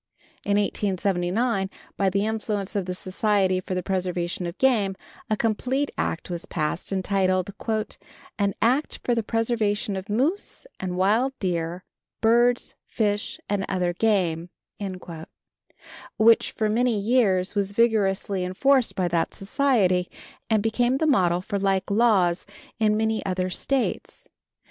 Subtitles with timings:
[0.43, 4.95] In 1879, by the influence of the Society for the Preservation of Game,
[5.29, 7.51] a complete act was passed, entitled
[8.39, 11.83] "An Act for the Preservation of Moose and Wild Deer,
[12.19, 14.49] Birds, Fish and other Game,"
[16.17, 20.09] which for many years was vigorously enforced by that Society,
[20.49, 22.47] and became the model for like laws
[22.79, 24.27] in many other States.